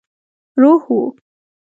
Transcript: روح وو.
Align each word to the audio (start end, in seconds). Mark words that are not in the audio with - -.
روح 0.61 0.83
وو. 0.95 1.03